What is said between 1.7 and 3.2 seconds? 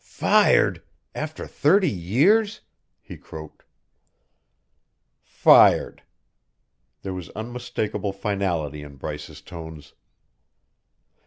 years!" he